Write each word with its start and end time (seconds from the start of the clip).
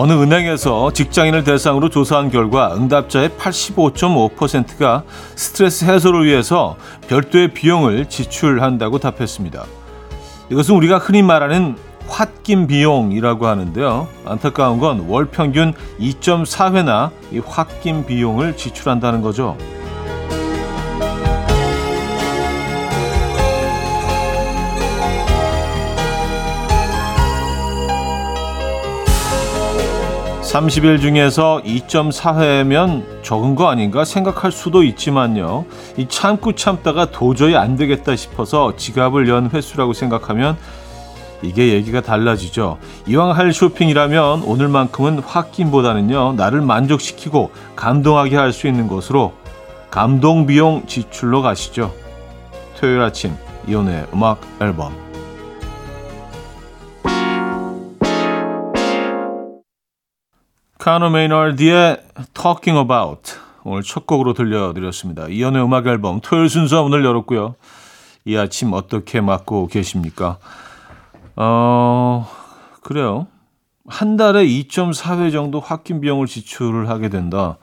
어느 0.00 0.14
은행에서 0.14 0.94
직장인을 0.94 1.44
대상으로 1.44 1.90
조사한 1.90 2.30
결과 2.30 2.74
응답자의 2.74 3.28
85.5%가 3.38 5.02
스트레스 5.36 5.84
해소를 5.84 6.24
위해서 6.24 6.78
별도의 7.08 7.52
비용을 7.52 8.08
지출한다고 8.08 8.98
답했습니다. 8.98 9.62
이것은 10.50 10.74
우리가 10.74 10.96
흔히 10.96 11.20
말하는 11.22 11.76
홧김 12.08 12.66
비용이라고 12.66 13.46
하는데요. 13.46 14.08
안타까운 14.24 14.80
건 14.80 15.00
월 15.06 15.26
평균 15.26 15.74
2.4회나 16.00 17.10
이 17.30 17.38
홧김 17.40 18.06
비용을 18.06 18.56
지출한다는 18.56 19.20
거죠. 19.20 19.58
30일 30.50 31.00
중에서 31.00 31.62
2.4회면 31.64 33.22
적은 33.22 33.54
거 33.54 33.68
아닌가 33.68 34.04
생각할 34.04 34.50
수도 34.50 34.82
있지만요. 34.82 35.64
이 35.96 36.08
참고 36.08 36.56
참다가 36.56 37.08
도저히 37.12 37.54
안 37.54 37.76
되겠다 37.76 38.16
싶어서 38.16 38.74
지갑을 38.76 39.28
연 39.28 39.50
횟수라고 39.50 39.92
생각하면 39.92 40.56
이게 41.42 41.72
얘기가 41.72 42.00
달라지죠. 42.00 42.78
이왕 43.06 43.30
할 43.30 43.52
쇼핑이라면 43.52 44.42
오늘만큼은 44.42 45.20
홧김보다는요. 45.20 46.34
나를 46.36 46.62
만족시키고 46.62 47.52
감동하게 47.76 48.36
할 48.36 48.52
수 48.52 48.66
있는 48.66 48.88
것으로 48.88 49.32
감동 49.88 50.46
비용 50.46 50.84
지출로 50.88 51.42
가시죠. 51.42 51.94
토요일 52.76 53.00
아침 53.02 53.36
이혼의 53.68 54.06
음악 54.12 54.40
앨범 54.60 55.09
코너 60.80 61.10
메이너드의 61.10 62.02
Talking 62.32 62.80
About 62.80 63.34
오늘 63.64 63.82
첫 63.82 64.06
곡으로 64.06 64.32
들려드렸습니다. 64.32 65.28
이현우의 65.28 65.62
음악 65.62 65.86
앨범 65.86 66.20
토요일 66.22 66.48
순서 66.48 66.82
오늘 66.82 67.04
열었고요. 67.04 67.54
이 68.24 68.34
아침 68.38 68.72
어떻게 68.72 69.20
맞고 69.20 69.66
계십니까? 69.66 70.38
어, 71.36 72.26
그래요. 72.80 73.26
한 73.86 74.16
달에 74.16 74.46
2.4회 74.46 75.30
정도 75.32 75.60
홧김 75.60 76.00
비용을 76.00 76.26
지출을 76.26 76.88
하게 76.88 77.10
된다. 77.10 77.58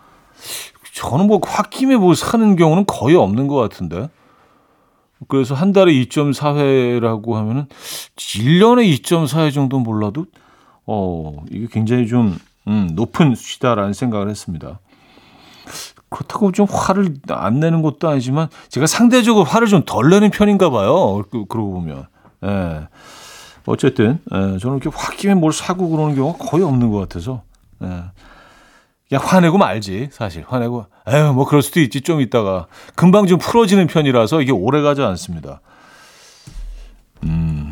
저는 0.94 1.26
뭐 1.26 1.40
홧김에 1.40 1.96
뭐 1.96 2.14
사는 2.14 2.56
경우는 2.56 2.86
거의 2.86 3.16
없는 3.16 3.48
것 3.48 3.56
같은데. 3.56 4.10
그래서 5.28 5.56
한 5.56 5.74
달에 5.74 5.92
2.4회라고 5.92 7.34
하면은 7.34 7.66
1년에 8.16 9.02
2.4회 9.02 9.52
정도 9.52 9.80
몰라도 9.80 10.28
어, 10.86 11.44
이게 11.50 11.66
굉장히 11.72 12.06
좀 12.06 12.38
음, 12.68 12.90
높은 12.94 13.36
수치다라는 13.36 13.94
생각을 13.94 14.30
했습니다. 14.30 14.80
그렇다고 16.10 16.52
좀 16.52 16.68
화를 16.70 17.16
안 17.30 17.60
내는 17.60 17.82
것도 17.82 18.08
아니지만 18.08 18.48
제가 18.70 18.88
상대적으로 18.88 19.44
화를 19.44 19.68
좀 19.68 19.84
덜 19.86 20.10
내는 20.10 20.30
편인가 20.30 20.70
봐요. 20.70 21.24
그, 21.30 21.46
그러고 21.46 21.74
보면. 21.74 22.08
예. 22.46 22.88
어쨌든 23.66 24.20
예, 24.34 24.58
저는 24.60 24.78
이렇게 24.78 24.90
홧김에 24.90 25.34
뭘 25.34 25.52
사고 25.52 25.90
그러는 25.90 26.16
경우가 26.16 26.38
거의 26.38 26.64
없는 26.64 26.90
것 26.90 27.00
같아서 27.00 27.42
예. 27.84 27.88
그냥 29.10 29.24
화내고 29.26 29.58
말지 29.58 30.10
사실 30.12 30.46
화내고 30.48 30.86
에휴 31.08 31.34
뭐 31.34 31.46
그럴 31.46 31.62
수도 31.62 31.82
있지 31.82 32.02
좀 32.02 32.22
있다가 32.22 32.68
금방 32.96 33.28
좀 33.28 33.40
풀어지는 33.40 33.88
편이라서 33.88 34.42
이게 34.42 34.54
오래 34.54 34.82
가지 34.82 35.02
않습니다. 35.02 35.60
음. 37.24 37.67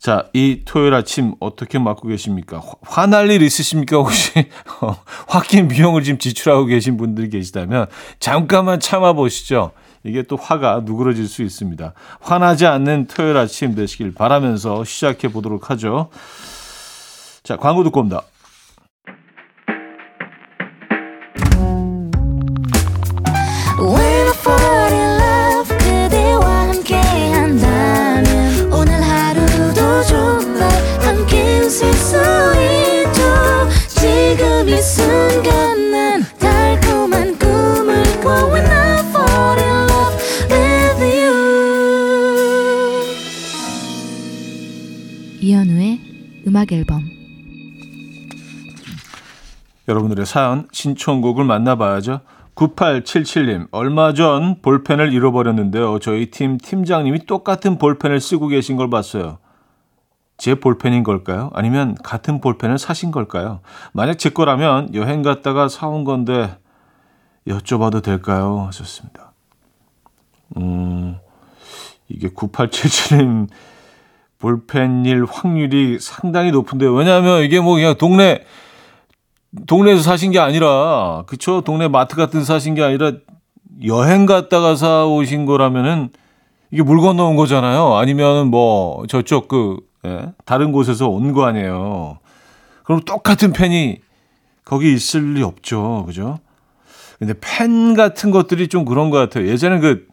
자, 0.00 0.28
이 0.32 0.62
토요일 0.64 0.94
아침 0.94 1.34
어떻게 1.40 1.78
맞고 1.78 2.08
계십니까? 2.08 2.62
화날 2.80 3.30
일 3.30 3.42
있으십니까? 3.42 3.98
혹시 3.98 4.32
어, 4.80 4.96
홧김 5.28 5.68
비용을 5.68 6.02
지금 6.02 6.18
지출하고 6.18 6.64
계신 6.64 6.96
분들이 6.96 7.28
계시다면 7.28 7.86
잠깐만 8.18 8.80
참아 8.80 9.12
보시죠. 9.12 9.72
이게 10.02 10.22
또 10.22 10.36
화가 10.36 10.84
누그러질 10.86 11.28
수 11.28 11.42
있습니다. 11.42 11.92
화나지 12.18 12.64
않는 12.64 13.08
토요일 13.08 13.36
아침 13.36 13.74
되시길 13.74 14.14
바라면서 14.14 14.84
시작해 14.84 15.28
보도록 15.28 15.68
하죠. 15.68 16.08
자, 17.42 17.56
광고 17.56 17.84
듣고 17.84 18.00
옵니다. 18.00 18.22
음악 46.70 46.72
앨범 46.72 47.02
여러분들의 49.88 50.24
사연 50.24 50.68
신청곡을 50.72 51.44
만나봐야죠. 51.44 52.20
9877님 52.54 53.68
얼마 53.70 54.12
전 54.12 54.60
볼펜을 54.60 55.12
잃어버렸는데요. 55.12 55.98
저희 55.98 56.30
팀 56.30 56.58
팀장님이 56.58 57.26
똑같은 57.26 57.78
볼펜을 57.78 58.20
쓰고 58.20 58.48
계신 58.48 58.76
걸 58.76 58.90
봤어요. 58.90 59.38
제 60.36 60.54
볼펜인 60.54 61.02
걸까요? 61.02 61.50
아니면 61.54 61.96
같은 62.02 62.40
볼펜을 62.40 62.78
사신 62.78 63.10
걸까요? 63.10 63.60
만약 63.92 64.18
제 64.18 64.30
거라면 64.30 64.94
여행 64.94 65.22
갔다가 65.22 65.68
사온 65.68 66.04
건데 66.04 66.56
여쭤봐도 67.46 68.02
될까요? 68.02 68.64
하셨습니다. 68.66 69.32
음, 70.56 71.18
이게 72.08 72.28
9877님 72.28 73.48
볼펜일 74.40 75.26
확률이 75.30 75.98
상당히 76.00 76.50
높은데 76.50 76.86
왜냐하면 76.86 77.42
이게 77.42 77.60
뭐 77.60 77.74
그냥 77.74 77.94
동네 77.96 78.44
동네에서 79.66 80.02
사신 80.02 80.32
게 80.32 80.38
아니라 80.38 81.24
그쵸 81.26 81.60
동네 81.60 81.88
마트 81.88 82.16
같은 82.16 82.42
사신 82.42 82.74
게 82.74 82.82
아니라 82.82 83.12
여행 83.84 84.26
갔다가 84.26 84.74
사 84.74 85.04
오신 85.06 85.46
거라면은 85.46 86.10
이게 86.70 86.82
물 86.82 87.00
건너온 87.00 87.36
거잖아요. 87.36 87.94
아니면 87.96 88.48
뭐 88.48 89.04
저쪽 89.06 89.48
그 89.48 89.78
예, 90.06 90.32
다른 90.44 90.72
곳에서 90.72 91.08
온 91.08 91.32
거 91.32 91.44
아니에요. 91.44 92.18
그럼 92.84 93.00
똑같은 93.02 93.52
펜이 93.52 93.98
거기 94.64 94.92
있을 94.94 95.34
리 95.34 95.42
없죠, 95.42 96.04
그죠? 96.06 96.38
근데 97.18 97.34
펜 97.40 97.94
같은 97.94 98.30
것들이 98.30 98.68
좀 98.68 98.84
그런 98.84 99.10
것 99.10 99.18
같아요. 99.18 99.46
예전에 99.48 99.80
그 99.80 100.06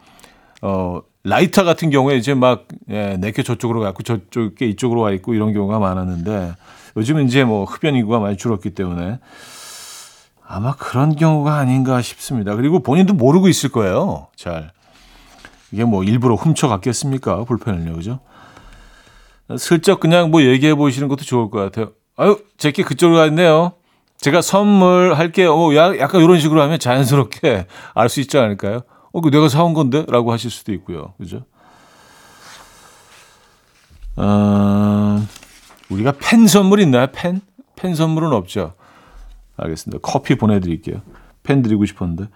어, 0.62 1.02
라이터 1.28 1.66
같은 1.66 1.90
경우에 1.90 2.16
이제 2.16 2.34
막 2.34 2.68
예, 2.90 3.18
내게 3.18 3.44
저쪽으로 3.44 3.82
갔고 3.82 4.02
저쪽에 4.02 4.66
이쪽으로 4.66 5.02
와 5.02 5.12
있고 5.12 5.34
이런 5.34 5.54
경우가 5.54 5.78
많았는데 5.78 6.54
요즘은 6.96 7.26
이제 7.26 7.44
뭐 7.44 7.66
흡연 7.66 7.96
인구가 7.96 8.20
많이 8.20 8.38
줄었기 8.38 8.70
때문에 8.72 9.20
아마 10.48 10.74
그런 10.76 11.16
경우가 11.18 11.56
아닌가 11.56 12.02
싶습니다. 12.02 12.56
그리고 12.56 12.82
본인도 12.82 13.14
모르고 13.14 13.50
있을 13.50 13.70
거예요. 13.70 14.28
잘 14.38 14.72
이게 15.74 15.84
뭐 15.84 16.06
일부러 16.06 16.36
훔쳐 16.36 16.70
갔겠습니까? 16.70 17.44
불펜을요, 17.44 17.94
그죠? 17.96 18.20
슬쩍 19.58 20.00
그냥 20.00 20.32
뭐 20.32 20.42
얘기해 20.42 20.76
보시는 20.76 21.09
것도 21.09 21.26
좋을 21.26 21.50
것 21.50 21.59
같아요. 21.59 21.92
아유, 22.16 22.40
제게 22.58 22.84
그쪽으로 22.84 23.18
가 23.18 23.26
있네요. 23.28 23.73
제가 24.18 24.41
선물할게요. 24.41 25.53
어, 25.53 25.76
약간 25.76 26.22
이런 26.22 26.40
식으로 26.40 26.62
하면 26.62 26.80
자연스럽게 26.80 27.68
알 27.94 28.09
수 28.09 28.22
있지 28.22 28.38
않을까요? 28.38 28.82
어, 29.12 29.22
그 29.22 29.32
내가 29.32 29.50
사온 29.50 29.74
건데? 29.74 30.06
라고 30.08 30.32
하실 30.32 30.52
수도 30.52 30.74
있고요. 30.74 31.14
그죠? 31.18 31.44
어, 34.16 35.26
우리가 35.90 36.14
펜 36.20 36.48
선물 36.48 36.80
있나요? 36.82 37.08
펜? 37.12 37.42
펜 37.76 37.96
선물은 37.96 38.34
없죠. 38.34 38.74
알겠습니다. 39.58 40.00
커피 40.02 40.36
보내드릴게요. 40.36 41.02
펜 41.44 41.62
드리고 41.62 41.86
싶었는데. 41.86 42.30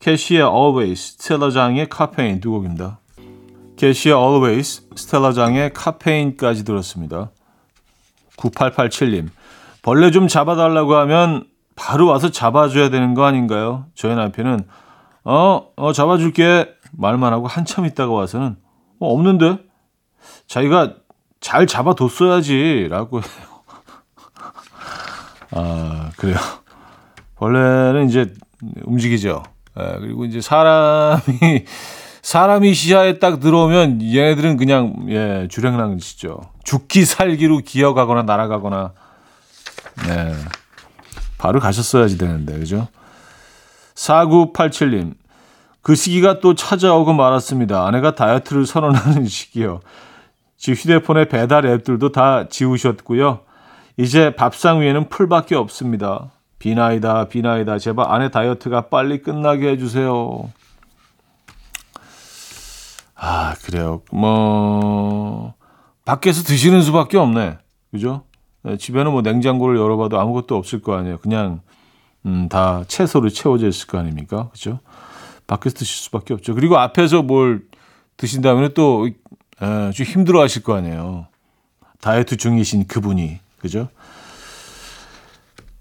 캐시의 0.00 0.42
Always, 0.42 1.16
스텔라장의 1.18 1.88
카페인 1.88 2.40
두 2.40 2.50
곡입니다. 2.50 3.00
캐시의 3.76 4.14
Always, 4.14 4.88
스텔라장의 4.94 5.72
카페인까지 5.72 6.64
들었습니다. 6.64 7.30
9887님, 8.36 9.28
벌레 9.82 10.10
좀 10.10 10.28
잡아달라고 10.28 10.94
하면 10.96 11.44
바로 11.74 12.06
와서 12.06 12.30
잡아줘야 12.30 12.90
되는 12.90 13.14
거 13.14 13.24
아닌가요? 13.24 13.86
저희 13.94 14.14
남편은 14.14 14.66
어, 15.30 15.72
어, 15.76 15.92
잡아줄게. 15.92 16.74
말만 16.92 17.34
하고 17.34 17.46
한참 17.46 17.84
있다가 17.84 18.10
와서는, 18.12 18.56
어, 18.98 19.12
없는데? 19.12 19.58
자기가 20.46 20.94
잘 21.38 21.66
잡아뒀어야지. 21.66 22.88
라고 22.88 23.20
해요. 23.20 23.28
아, 25.50 26.10
그래요. 26.16 26.38
벌레는 27.36 28.08
이제 28.08 28.32
움직이죠. 28.84 29.42
예, 29.78 29.98
그리고 30.00 30.24
이제 30.24 30.40
사람이, 30.40 31.20
사람이 32.22 32.72
시야에 32.72 33.18
딱 33.18 33.38
들어오면 33.38 34.00
얘네들은 34.00 34.56
그냥, 34.56 34.94
예, 35.10 35.46
주랭랑치죠. 35.50 36.40
죽기 36.64 37.04
살기로 37.04 37.58
기어가거나 37.58 38.22
날아가거나, 38.22 38.94
네. 40.06 40.34
바로 41.36 41.60
가셨어야지 41.60 42.16
되는데, 42.16 42.58
그죠? 42.58 42.88
4987님. 43.94 45.17
그 45.88 45.94
시기가 45.94 46.40
또 46.40 46.54
찾아오고 46.54 47.14
말았습니다. 47.14 47.86
아내가 47.86 48.14
다이어트를 48.14 48.66
선언하는 48.66 49.24
시기요. 49.26 49.80
지금 50.58 50.74
휴대폰에 50.74 51.28
배달 51.28 51.64
앱들도 51.64 52.12
다 52.12 52.46
지우셨고요. 52.46 53.40
이제 53.96 54.34
밥상 54.34 54.82
위에는 54.82 55.08
풀밖에 55.08 55.54
없습니다. 55.54 56.30
비나이다, 56.58 57.28
비나이다. 57.28 57.78
제발 57.78 58.04
아내 58.06 58.30
다이어트가 58.30 58.88
빨리 58.88 59.22
끝나게 59.22 59.70
해주세요. 59.70 60.50
아, 63.14 63.54
그래요. 63.64 64.02
뭐, 64.12 65.54
밖에서 66.04 66.42
드시는 66.42 66.82
수밖에 66.82 67.16
없네. 67.16 67.56
그죠? 67.92 68.24
네, 68.62 68.76
집에는 68.76 69.10
뭐 69.10 69.22
냉장고를 69.22 69.78
열어봐도 69.78 70.20
아무것도 70.20 70.54
없을 70.54 70.82
거 70.82 70.98
아니에요. 70.98 71.16
그냥, 71.16 71.62
음, 72.26 72.50
다 72.50 72.84
채소로 72.86 73.30
채워져 73.30 73.68
있을 73.68 73.86
거 73.86 73.96
아닙니까? 73.96 74.50
그죠? 74.52 74.80
밖에서 75.48 75.74
드실 75.74 75.96
수밖에 76.04 76.34
없죠. 76.34 76.54
그리고 76.54 76.78
앞에서 76.78 77.22
뭘 77.22 77.66
드신다면 78.16 78.74
또, 78.74 79.08
에, 79.08 79.90
좀 79.90 80.06
힘들어 80.06 80.40
하실 80.40 80.62
거 80.62 80.76
아니에요. 80.76 81.26
다이어트 82.00 82.36
중이신 82.36 82.86
그분이. 82.86 83.40
그죠? 83.58 83.88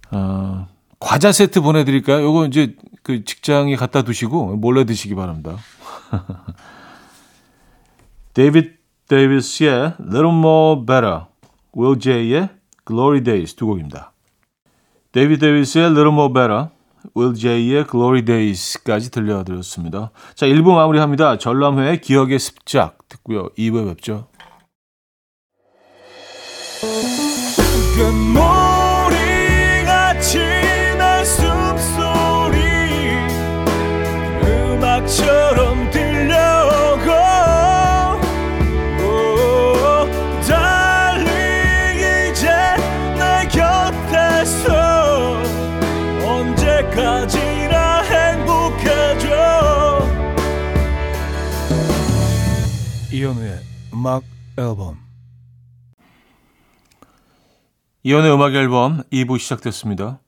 어, 0.09 0.67
과자 0.99 1.31
세트 1.31 1.61
보내드릴까요? 1.61 2.23
요거 2.23 2.47
이제 2.47 2.75
그 3.03 3.23
직장에 3.23 3.75
갖다 3.75 4.01
두시고 4.01 4.55
몰래 4.55 4.85
드시기 4.85 5.13
바랍니다. 5.13 5.57
데이비드 8.33 8.77
데이비스의 9.07 9.93
Little 9.99 10.33
More 10.33 10.85
Better, 10.85 11.25
Will 11.77 11.99
J의 11.99 12.49
Glory 12.85 13.23
Days 13.23 13.55
두 13.55 13.67
곡입니다. 13.67 14.11
데이비드 15.11 15.39
데이비스의 15.39 15.85
Little 15.85 16.11
More 16.11 16.33
Better, 16.33 16.67
Will 17.15 17.35
J의 17.35 17.85
Glory 17.89 18.23
Days까지 18.25 19.11
들려드렸습니다. 19.11 20.11
자, 20.35 20.45
1부 20.45 20.73
마무리합니다. 20.75 21.37
전람회의 21.37 22.01
기억의 22.01 22.39
습작 22.39 22.97
듣고요. 23.07 23.49
2부에 23.57 23.87
뵙죠. 23.87 24.27
언제까지나 46.97 48.01
행복해져 48.01 49.27
이현우의 53.13 53.59
음악 53.93 54.23
앨범 54.57 54.97
이연의 58.03 58.33
음악 58.33 58.55
앨범 58.55 59.03
2부 59.11 59.37
시작됐습니다. 59.37 60.19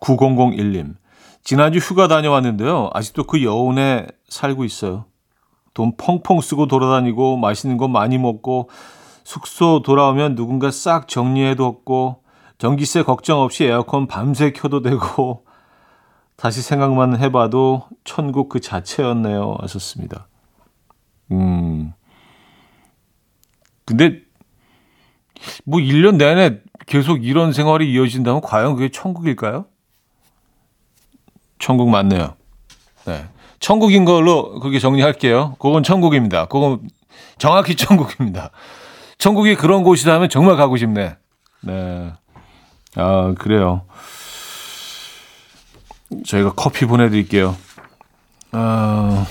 9001님. 0.00 0.96
지난주 1.42 1.78
휴가 1.78 2.08
다녀왔는데요. 2.08 2.90
아직도 2.92 3.24
그 3.24 3.42
여운에 3.42 4.06
살고 4.28 4.64
있어요. 4.64 5.06
돈 5.74 5.96
펑펑 5.96 6.40
쓰고 6.40 6.66
돌아다니고 6.66 7.36
맛있는 7.36 7.76
거 7.76 7.88
많이 7.88 8.18
먹고 8.18 8.68
숙소 9.22 9.82
돌아오면 9.82 10.34
누군가 10.34 10.70
싹 10.70 11.08
정리해뒀고 11.08 12.23
전기세 12.58 13.02
걱정 13.02 13.40
없이 13.40 13.64
에어컨 13.64 14.06
밤새 14.06 14.52
켜도 14.52 14.82
되고 14.82 15.44
다시 16.36 16.62
생각만 16.62 17.18
해봐도 17.18 17.88
천국 18.04 18.48
그 18.48 18.60
자체였네요. 18.60 19.56
하셨습니다. 19.60 20.28
음. 21.30 21.92
근데 23.84 24.20
뭐 25.64 25.80
1년 25.80 26.16
내내 26.16 26.60
계속 26.86 27.24
이런 27.24 27.52
생활이 27.52 27.90
이어진다면 27.92 28.40
과연 28.40 28.74
그게 28.74 28.88
천국일까요? 28.88 29.66
천국 31.58 31.88
맞네요. 31.88 32.34
네. 33.06 33.26
천국인 33.60 34.04
걸로 34.04 34.58
그렇게 34.60 34.78
정리할게요. 34.78 35.56
그건 35.58 35.82
천국입니다. 35.82 36.46
그건 36.46 36.88
정확히 37.38 37.76
천국입니다. 37.76 38.50
천국이 39.18 39.54
그런 39.54 39.82
곳이라면 39.82 40.28
정말 40.28 40.56
가고 40.56 40.76
싶네. 40.76 41.16
네. 41.62 42.12
아, 42.96 43.34
그래요. 43.38 43.82
저희가 46.24 46.52
커피 46.52 46.86
보내드릴게요. 46.86 47.56
어, 48.52 49.26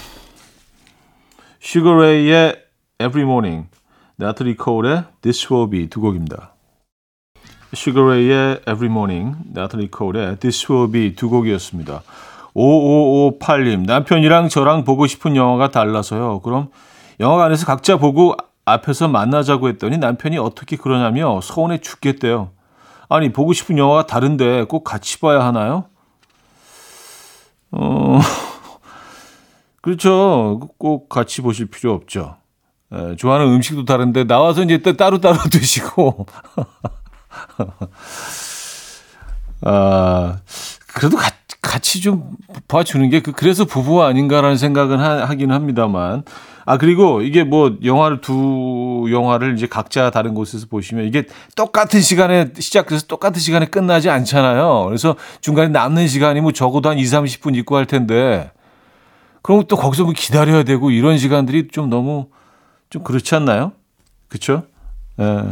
슈가 1.60 2.11
레이의 2.11 2.62
Every 3.00 3.24
Morning. 3.24 3.68
나탈리 4.16 4.56
콜의 4.56 5.06
This 5.22 5.52
Will 5.52 5.70
Be 5.70 5.90
두 5.90 6.02
곡입니다. 6.02 6.54
슈가 7.74 8.18
레이의 8.18 8.62
Every 8.68 8.86
Morning, 8.86 9.36
나탈리 9.54 9.90
콜의 9.90 10.38
This 10.40 10.72
Will 10.72 10.92
Be 10.92 11.16
두 11.16 11.30
곡이었습니다. 11.30 12.04
5558님, 12.56 13.86
남편이랑 13.88 14.50
저랑 14.50 14.84
보고 14.84 15.08
싶은 15.08 15.36
영화가 15.36 15.72
달라서요. 15.72 16.42
그럼 16.42 16.70
영화관에서 17.20 17.66
각자 17.66 17.98
보고 17.98 18.36
앞에서 18.66 19.08
만나자고 19.08 19.70
했더니 19.70 19.98
남편이 19.98 20.38
어떻게 20.38 20.78
그러냐며 20.78 21.42
서운해 21.42 21.80
죽겠대요. 21.80 22.52
아니, 23.10 23.32
보고 23.32 23.54
싶은 23.54 23.78
영화가 23.78 24.08
다른데 24.08 24.66
꼭 24.66 24.84
같이 24.84 25.20
봐야 25.20 25.46
하나요? 25.46 25.86
어, 27.72 28.20
그렇죠. 29.82 30.60
꼭 30.78 31.10
같이 31.10 31.42
보실 31.42 31.68
필요 31.68 31.94
없죠. 31.94 32.38
에, 32.94 33.16
좋아하는 33.16 33.48
음식도 33.48 33.86
다른데 33.86 34.26
나와서 34.26 34.64
이제 34.64 34.78
또 34.80 34.94
따로 34.94 35.20
따로 35.20 35.38
드시고. 35.52 36.26
아, 39.66 40.40
그래도 40.88 41.18
가, 41.18 41.32
같이 41.62 42.02
좀 42.02 42.36
봐주는 42.68 43.10
게 43.10 43.22
그, 43.22 43.32
그래서 43.32 43.66
부부 43.66 44.04
아닌가라는 44.04 44.58
생각은 44.58 45.00
하, 45.00 45.26
하긴 45.26 45.52
합니다만. 45.52 46.24
아, 46.66 46.78
그리고 46.78 47.22
이게 47.22 47.44
뭐 47.44 47.78
영화를 47.84 48.22
두 48.22 49.08
영화를 49.12 49.56
이제 49.58 49.68
각자 49.68 50.10
다른 50.10 50.34
곳에서 50.34 50.68
보시면 50.68 51.06
이게 51.06 51.26
똑같은 51.56 52.00
시간에 52.02 52.52
시작돼서 52.58 53.06
똑같은 53.08 53.42
시간에 53.42 53.66
끝나지 53.66 54.10
않잖아요. 54.10 54.86
그래서 54.86 55.16
중간에 55.42 55.70
남는 55.70 56.08
시간이 56.08 56.42
뭐 56.42 56.52
적어도 56.52 56.90
한 56.90 56.98
2, 56.98 57.04
30분 57.04 57.56
있고 57.58 57.76
할 57.76 57.86
텐데. 57.86 58.52
그럼 59.42 59.64
또 59.68 59.76
거기서 59.76 60.06
뭐 60.06 60.14
기다려야 60.16 60.64
되고 60.64 60.90
이런 60.90 61.18
시간들이 61.18 61.68
좀 61.68 61.90
너무 61.90 62.28
좀 62.90 63.04
그렇지 63.04 63.36
않나요? 63.36 63.74
그쵸? 64.30 64.64
예. 65.20 65.44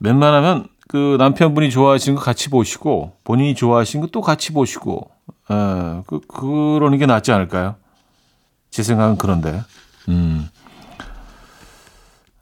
웬만하면 0.00 0.68
그 0.88 1.16
남편분이 1.18 1.70
좋아하시는 1.70 2.16
거 2.16 2.24
같이 2.24 2.48
보시고 2.50 3.12
본인이 3.24 3.54
좋아하시는 3.54 4.04
거 4.06 4.10
또 4.10 4.20
같이 4.20 4.52
보시고 4.52 5.10
예. 5.50 6.02
그, 6.06 6.20
그러는 6.20 6.96
게 6.98 7.06
낫지 7.06 7.30
않을까요? 7.30 7.76
제 8.72 8.82
생각은 8.82 9.18
그런데. 9.18 9.62
음. 10.08 10.48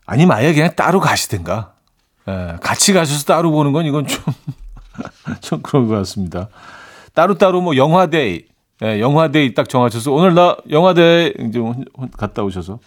아니면 0.06 0.36
아예 0.36 0.54
그냥 0.54 0.74
따로 0.74 1.00
가시든가. 1.00 1.72
예. 2.28 2.56
같이 2.62 2.92
가셔서 2.92 3.24
따로 3.24 3.50
보는 3.50 3.72
건 3.72 3.84
이건 3.84 4.06
좀, 4.06 4.22
좀 5.42 5.60
그런 5.60 5.88
것 5.88 5.96
같습니다. 5.96 6.48
따로따로 7.14 7.60
뭐 7.60 7.76
영화데이, 7.76 8.44
예, 8.82 9.00
영화데이 9.00 9.54
딱 9.54 9.68
정하셔서 9.68 10.12
오늘 10.12 10.34
나 10.34 10.56
영화데이 10.70 11.34
이제 11.48 11.60
갔다 12.16 12.42
오셔서 12.44 12.78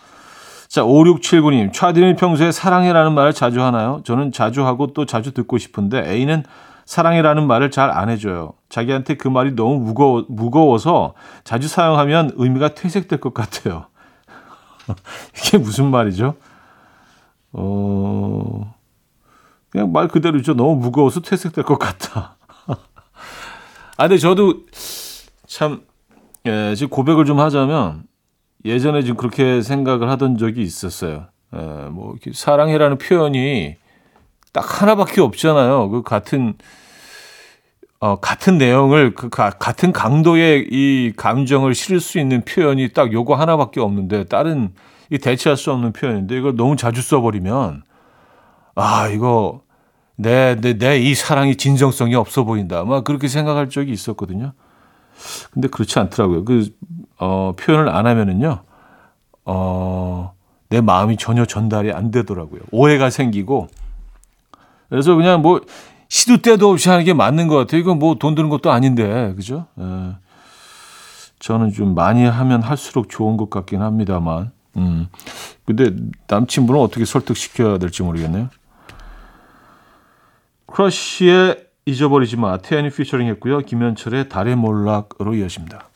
자 0.70 0.82
5679님 0.82 1.72
차디는 1.74 2.16
평소에 2.16 2.52
사랑해라는 2.52 3.14
말을 3.14 3.34
자주 3.34 3.62
하나요? 3.62 4.02
저는 4.06 4.32
자주 4.32 4.66
하고 4.66 4.88
또 4.94 5.06
자주 5.06 5.34
듣고 5.34 5.58
싶은데 5.58 6.10
A는 6.10 6.44
사랑해라는 6.86 7.46
말을 7.46 7.70
잘 7.72 7.92
안 7.92 8.10
해줘요. 8.10 8.54
자기한테 8.74 9.18
그 9.18 9.28
말이 9.28 9.56
너무 9.56 9.78
무거워, 9.78 10.26
무거워서 10.28 11.14
자주 11.44 11.68
사용하면 11.68 12.32
의미가 12.34 12.74
퇴색될 12.74 13.20
것 13.20 13.32
같아요. 13.32 13.86
이게 15.38 15.60
무슨 15.60 15.92
말이죠? 15.92 16.34
어, 17.52 18.74
그냥 19.70 19.92
말 19.92 20.08
그대로죠. 20.08 20.56
너무 20.56 20.76
무거워서 20.78 21.22
퇴색될 21.22 21.64
것 21.66 21.78
같다. 21.78 22.36
아, 22.66 24.08
근데 24.08 24.18
저도 24.18 24.62
참, 25.46 25.84
예, 26.48 26.74
지금 26.74 26.90
고백을 26.90 27.26
좀 27.26 27.40
하자면 27.40 28.06
예전에 28.66 29.04
좀 29.04 29.16
그렇게 29.18 29.62
생각을 29.62 30.10
하던 30.10 30.40
적이 30.40 30.64
있었어요. 30.64 31.28
예, 31.56 31.60
뭐, 31.92 32.16
사랑해라는 32.34 32.98
표현이 32.98 33.76
딱 34.52 34.82
하나밖에 34.82 35.22
없잖아요. 35.22 35.90
그 35.90 36.02
같은, 36.02 36.56
어, 38.04 38.18
같은 38.18 38.58
내용을, 38.58 39.16
그, 39.16 39.30
가, 39.30 39.50
같은 39.50 39.94
강도의 39.94 40.68
이 40.70 41.14
감정을 41.16 41.74
실을 41.74 42.02
수 42.02 42.20
있는 42.20 42.44
표현이 42.44 42.90
딱 42.92 43.14
요거 43.14 43.36
하나밖에 43.36 43.80
없는데, 43.80 44.26
다른, 44.26 44.74
이 45.10 45.18
대체할 45.18 45.56
수 45.56 45.72
없는 45.72 45.94
표현인데, 45.94 46.38
이걸 46.38 46.58
너무 46.58 46.76
자주 46.76 47.02
써버리면, 47.02 47.84
아, 48.76 49.08
이거, 49.08 49.62
내, 50.18 50.60
내, 50.60 50.78
내 50.78 51.00
이 51.00 51.16
사랑이 51.16 51.56
진정성이 51.56 52.16
없어 52.16 52.44
보인다. 52.44 52.84
막 52.84 53.06
그렇게 53.06 53.30
생각할 53.30 53.70
적이 53.70 53.94
있었거든요. 53.94 54.52
근데 55.54 55.70
그렇지 55.70 55.98
않더라고요. 55.98 56.44
그, 56.44 56.68
어, 57.20 57.54
표현을 57.58 57.88
안 57.88 58.06
하면은요, 58.06 58.64
어, 59.46 60.34
내 60.68 60.82
마음이 60.82 61.16
전혀 61.16 61.46
전달이 61.46 61.94
안 61.94 62.12
되더라고요. 62.12 62.64
오해가 62.72 63.10
생기고. 63.10 63.70
그래서 64.90 65.16
그냥 65.16 65.42
뭐, 65.42 65.62
시도 66.10 66.38
때도 66.38 66.70
없이 66.72 66.90
하는 66.90 67.04
게 67.06 67.14
맞는 67.14 67.48
것 67.48 67.56
같아요. 67.56 67.82
이건 67.82 68.00
뭐 68.00 68.16
돈 68.16 68.36
드는 68.36 68.50
것도 68.50 68.72
아닌데, 68.72 69.34
그죠? 69.36 69.68
예. 69.80 70.16
저는 71.40 71.72
좀 71.74 71.94
많이 71.96 72.24
하면 72.26 72.62
할수록 72.62 73.10
좋은 73.10 73.36
것 73.38 73.50
같긴 73.50 73.82
합니다만. 73.82 74.52
음. 74.78 75.08
근데 75.66 75.92
남친분은 76.28 76.80
어떻게 76.80 77.06
설득시켜야 77.06 77.78
될지 77.78 78.02
모르겠네요. 78.04 78.50
크러쉬의 80.68 81.66
잊어버리지 81.86 82.38
마. 82.38 82.58
태연이 82.58 82.90
피처링 82.90 83.28
했고요. 83.28 83.60
김현철의 83.60 84.30
달의 84.30 84.56
몰락으로 84.56 85.36
이어집니다. 85.36 85.90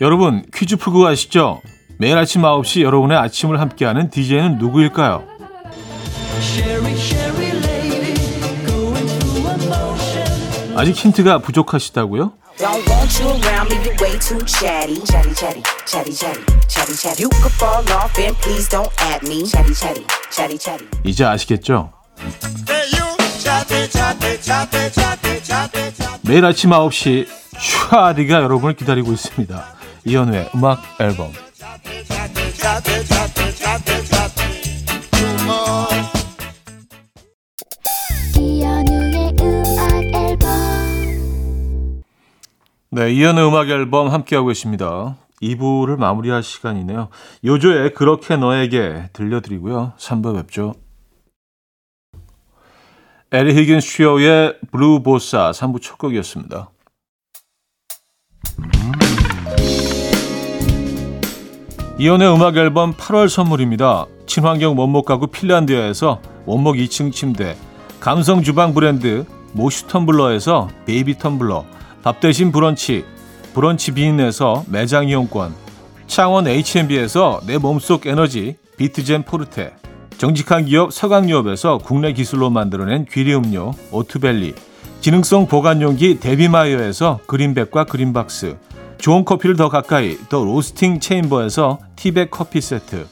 여러분 0.00 0.44
퀴즈 0.54 0.76
풀고 0.76 1.00
가시죠. 1.00 1.60
매일 1.98 2.16
아침 2.16 2.42
9시 2.42 2.82
여러분의 2.82 3.16
아침을 3.18 3.60
함께하는 3.60 4.10
DJ는 4.10 4.58
누구일까요? 4.58 5.26
아직 10.80 10.96
힌트가 10.96 11.40
부족하시다고요? 11.40 12.32
Don't 12.56 12.88
want 12.88 13.20
you 13.20 13.28
around 13.44 13.68
me, 13.68 13.76
you 13.84 13.92
way 14.00 14.18
too 14.18 14.40
chatty. 14.46 14.96
Chatty, 15.04 15.34
chatty, 15.34 15.62
chatty, 15.84 16.12
chatty, 16.16 16.40
chatty, 16.68 16.96
chatty. 16.96 17.20
You 17.20 17.28
could 17.28 17.52
fall 17.60 17.84
off 17.92 18.16
and 18.16 18.34
please 18.40 18.66
don't 18.66 18.88
at 19.12 19.20
me. 19.28 19.44
Chatty, 19.44 19.74
chatty, 19.74 20.06
chatty, 20.32 20.56
chatty. 20.56 20.88
이제 21.04 21.26
아시겠죠? 21.26 21.92
매일 26.22 26.44
아침 26.46 26.70
9시 26.70 27.26
슈아디가 27.58 28.36
여러분을 28.42 28.74
기다리고 28.74 29.12
있습니다. 29.12 29.62
이현우의 30.06 30.48
음악 30.54 30.80
앨범 30.98 31.30
네, 42.92 43.12
이현우 43.12 43.46
음악 43.46 43.68
앨범 43.68 44.08
함께하고 44.08 44.48
계십니다. 44.48 45.16
2부를 45.40 45.96
마무리할 45.96 46.42
시간이네요. 46.42 47.08
요조의 47.44 47.94
그렇게 47.94 48.36
너에게 48.36 49.10
들려드리고요. 49.12 49.92
3부 49.96 50.34
뵙죠. 50.34 50.74
에디 53.30 53.54
히긴스 53.54 53.78
트리오의 53.78 54.58
Blue 54.72 55.04
Bossa 55.04 55.52
3부 55.52 55.80
첫 55.80 55.98
곡이었습니다. 55.98 56.68
이현우의 62.00 62.34
음악 62.34 62.56
앨범 62.56 62.92
8월 62.94 63.28
선물입니다. 63.28 64.06
친환경 64.26 64.76
원목 64.76 65.04
가구 65.04 65.28
핀란드에서 65.28 66.20
원목 66.44 66.74
2층 66.74 67.12
침대, 67.12 67.56
감성 68.00 68.42
주방 68.42 68.74
브랜드 68.74 69.24
모슈 69.52 69.86
텀블러에서 69.86 70.68
베이비 70.86 71.18
텀블러, 71.18 71.64
밥 72.02 72.20
대신 72.20 72.50
브런치, 72.50 73.04
브런치 73.54 73.92
빈에서 73.92 74.64
매장 74.68 75.08
이용권, 75.08 75.54
창원 76.06 76.48
H&B에서 76.48 77.40
내 77.46 77.58
몸속 77.58 78.06
에너지 78.06 78.56
비트젠 78.76 79.24
포르테, 79.24 79.74
정직한 80.16 80.66
기업 80.66 80.92
서강유업에서 80.92 81.78
국내 81.78 82.12
기술로 82.12 82.50
만들어낸 82.50 83.06
귀리 83.10 83.34
음료 83.34 83.72
오투벨리 83.90 84.54
기능성 85.00 85.46
보관용기 85.46 86.20
데비마이어에서 86.20 87.20
그린백과 87.26 87.84
그린박스 87.84 88.58
좋은 88.98 89.24
커피를 89.24 89.56
더 89.56 89.70
가까이 89.70 90.18
더 90.28 90.44
로스팅 90.44 91.00
체인버에서 91.00 91.78
티백 91.96 92.30
커피 92.30 92.60
세트 92.60 93.06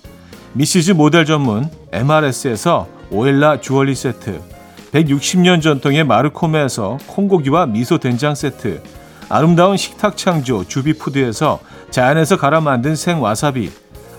미시즈 0.53 0.93
모델 0.93 1.25
전문 1.25 1.71
MRS에서 1.93 2.87
오엘라 3.11 3.63
주얼리 3.63 3.95
세트 3.95 4.58
160년 4.93 5.61
전통의 5.61 6.05
마르코메에서 6.05 6.99
콩고기와 7.07 7.67
미소 7.67 7.99
된장 7.99 8.35
세트 8.35 8.83
아름다운 9.29 9.77
식탁 9.77 10.17
창조 10.17 10.67
주비푸드에서 10.67 11.61
자연에서 11.91 12.39
갈아 12.39 12.61
만든 12.61 12.97
생와사비 12.97 13.71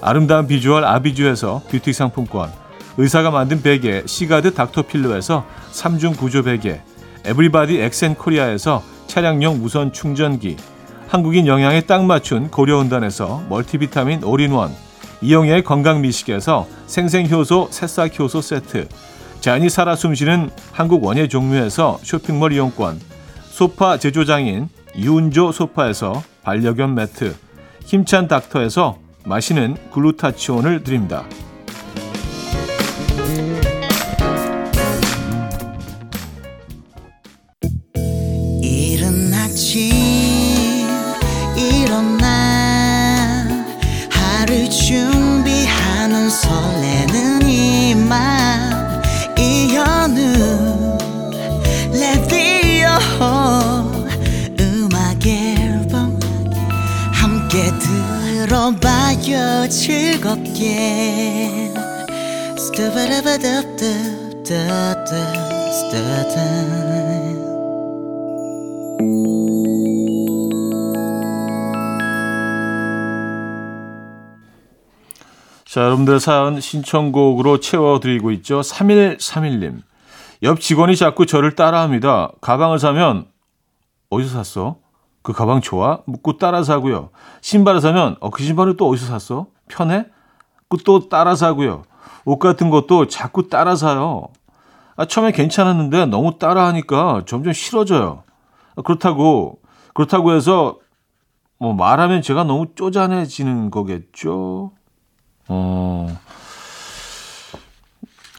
아름다운 0.02 0.48
비주얼 0.48 0.86
아비주에서 0.86 1.64
뷰티 1.70 1.94
상품권 1.94 2.52
의사가 2.98 3.32
만든 3.32 3.62
베개 3.62 4.04
시가드 4.06 4.54
닥터필로에서 4.54 5.46
3중 5.72 6.18
구조 6.18 6.44
베개 6.44 6.82
에브리바디 7.26 7.80
엑센코리아에서 7.82 8.84
차량용 9.08 9.60
무선 9.60 9.92
충전기 9.92 10.56
한국인 11.08 11.48
영양에 11.48 11.82
딱 11.82 12.06
맞춘 12.06 12.52
고려은단에서 12.52 13.46
멀티비타민 13.50 14.24
올인원 14.24 14.72
이영애의 15.22 15.64
건강미식에서 15.64 16.68
생생효소 16.86 17.70
새싹효소 17.72 18.42
세트 18.42 18.88
자연이 19.42 19.70
살아 19.70 19.96
숨쉬는 19.96 20.50
한국원예종묘에서 20.72 22.00
쇼핑몰 22.04 22.54
이용권 22.54 23.00
소파 23.44 23.98
제조장인 23.98 24.70
유운조 24.98 25.52
소파에서 25.52 26.24
반려견 26.44 26.96
매트 26.96 27.36
힘찬 27.86 28.28
닥터에서 28.28 29.00
마시는 29.26 29.78
글루타치온을 29.92 30.84
드립니다. 30.84 31.26
들어봐요 58.50 59.70
즐겁게 59.70 61.72
자, 75.66 75.82
여러분들 75.82 76.20
사연 76.20 76.60
신청곡으로 76.60 77.60
채워드리고 77.60 78.32
있죠. 78.32 78.62
3131님. 78.62 79.84
옆 80.42 80.60
직원이 80.60 80.96
자꾸 80.96 81.28
저를 81.28 81.54
따라합니다. 81.54 82.32
가방을 82.42 82.80
사면 82.80 83.28
어디서 84.10 84.32
샀어? 84.32 84.89
그 85.22 85.34
가방 85.34 85.62
좋아? 85.62 86.00
묻고 86.06 86.38
따라 86.38 86.64
사고요. 86.64 87.10
신발을 87.42 87.82
사면 87.82 88.16
어, 88.20 88.30
그 88.30 88.44
신발을 88.44 88.78
또 88.78 88.90
어디서 88.90 89.08
샀어? 89.08 89.48
편해? 89.68 90.06
그또 90.70 91.10
따라 91.10 91.36
사고요. 91.36 91.84
옷 92.26 92.38
같은 92.40 92.70
것도 92.70 93.08
자꾸 93.08 93.48
따라 93.50 93.76
사요. 93.76 94.28
아, 94.96 95.06
처음에 95.06 95.32
괜찮았는데 95.32 96.08
너무 96.08 96.38
따라 96.38 96.68
하니까 96.68 97.24
점점 97.26 97.54
싫어져요. 97.54 98.24
아, 98.76 98.82
그렇다고 98.82 99.60
그렇다고 99.94 100.34
해서 100.34 100.78
뭐 101.58 101.74
말하면 101.74 102.22
제가 102.22 102.44
너무 102.44 102.68
쪼잔해지는 102.76 103.72
거겠죠. 103.72 104.72
어. 105.48 106.20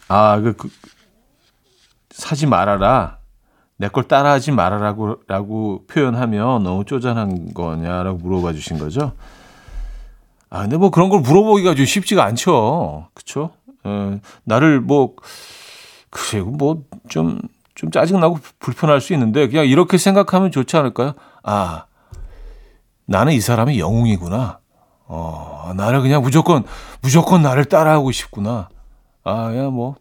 아, 0.09 0.41
그, 0.41 0.55
그 0.55 0.69
사지 2.11 2.47
말아라. 2.47 3.20
내 3.81 3.89
걸 3.89 4.05
따라하지 4.05 4.53
말아라고 4.53 5.17
라고 5.27 5.85
표현하면 5.87 6.63
너무 6.63 6.85
쪼잔한 6.85 7.55
거냐라고 7.55 8.19
물어봐 8.19 8.53
주신 8.53 8.79
거죠. 8.79 9.13
아, 10.51 10.61
근데 10.61 10.77
뭐 10.77 10.91
그런 10.91 11.09
걸 11.09 11.21
물어보기가 11.21 11.75
좀 11.75 11.87
쉽지가 11.87 12.23
않죠. 12.25 13.07
그쵸? 13.15 13.51
에, 13.87 14.21
나를 14.45 14.81
뭐, 14.81 15.15
그래, 16.11 16.43
뭐, 16.43 16.83
좀, 17.09 17.39
좀 17.75 17.91
짜증나고 17.91 18.39
불편할 18.59 19.01
수 19.01 19.15
있는데, 19.15 19.49
그냥 19.49 19.65
이렇게 19.67 19.97
생각하면 19.97 20.51
좋지 20.51 20.77
않을까요? 20.77 21.15
아, 21.43 21.85
나는 23.07 23.33
이 23.33 23.41
사람의 23.41 23.79
영웅이구나. 23.79 24.59
어, 25.07 25.73
나를 25.75 26.03
그냥 26.03 26.21
무조건, 26.21 26.65
무조건 27.01 27.41
나를 27.43 27.65
따라하고 27.65 28.13
싶구나. 28.13 28.69
아, 29.25 29.55
야, 29.57 29.71
뭐, 29.71 29.95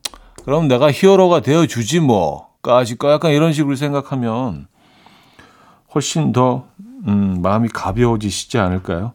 그럼 0.44 0.68
내가 0.68 0.92
히어로가 0.92 1.40
되어주지 1.40 2.02
뭐. 2.02 2.49
까지까 2.62 3.14
약간 3.14 3.32
이런 3.32 3.54
식으로 3.54 3.76
생각하면 3.76 4.68
훨씬 5.94 6.32
더 6.32 6.68
음, 7.08 7.42
마음이 7.42 7.70
가벼워지시지 7.70 8.58
않을까요? 8.58 9.14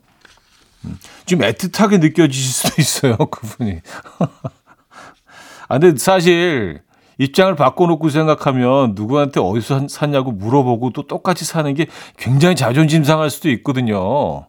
음, 0.85 0.99
좀 1.27 1.41
애틋하게 1.41 2.01
느껴지실 2.01 2.53
수도 2.53 2.75
있어요, 2.81 3.17
그분이. 3.17 3.81
아, 5.69 5.79
근데 5.79 5.97
사실 5.99 6.83
입장을 7.19 7.55
바꿔놓고 7.55 8.09
생각하면 8.09 8.95
누구한테 8.95 9.41
어디서 9.41 9.89
샀냐고 9.89 10.33
물어보고 10.33 10.91
또 10.91 11.07
똑같이 11.07 11.45
사는 11.45 11.73
게 11.75 11.87
굉장히 12.17 12.57
자존심 12.57 13.05
상할 13.05 13.31
수도 13.31 13.51
있거든요. 13.51 14.49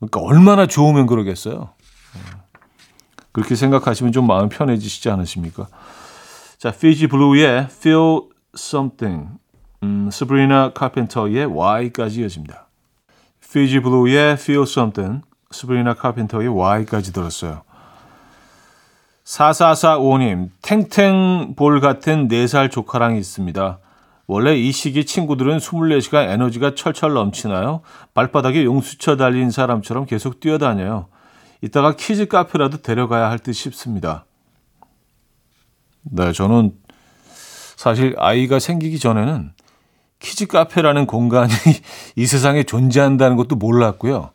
그러니까 0.00 0.20
얼마나 0.20 0.66
좋으면 0.66 1.06
그러겠어요. 1.06 1.70
그렇게 3.32 3.54
생각하시면 3.54 4.12
좀 4.12 4.26
마음 4.26 4.48
편해지시지 4.48 5.08
않으십니까? 5.08 5.68
자, 6.60 6.70
피지 6.70 7.06
블루의 7.06 7.68
Feel 7.70 8.20
Something, 8.54 9.30
음, 9.82 10.10
사브리나 10.12 10.74
카펜터의 10.74 11.46
Why까지 11.46 12.20
이어집니다. 12.20 12.68
피지 13.50 13.80
블루의 13.80 14.34
Feel 14.34 14.64
Something, 14.64 15.22
사브리나 15.52 15.94
카펜터의 15.94 16.48
Why까지 16.48 17.14
들었어요. 17.14 17.62
4445님, 19.24 20.50
탱탱 20.60 21.54
볼 21.56 21.80
같은 21.80 22.28
4살 22.28 22.70
조카랑 22.70 23.16
있습니다. 23.16 23.78
원래 24.26 24.54
이 24.54 24.70
시기 24.70 25.06
친구들은 25.06 25.60
24시간 25.60 26.28
에너지가 26.28 26.74
철철 26.74 27.14
넘치나요? 27.14 27.80
발바닥에 28.12 28.64
용수철 28.64 29.16
달린 29.16 29.50
사람처럼 29.50 30.04
계속 30.04 30.40
뛰어다녀요. 30.40 31.06
이따가 31.62 31.96
키즈 31.96 32.28
카페라도 32.28 32.82
데려가야 32.82 33.30
할 33.30 33.38
듯 33.38 33.54
싶습니다. 33.54 34.26
네, 36.02 36.32
저는 36.32 36.72
사실 37.76 38.14
아이가 38.18 38.58
생기기 38.58 38.98
전에는 38.98 39.52
키즈 40.18 40.46
카페라는 40.46 41.06
공간이 41.06 41.52
이 42.16 42.26
세상에 42.26 42.62
존재한다는 42.62 43.36
것도 43.36 43.56
몰랐고요. 43.56 44.30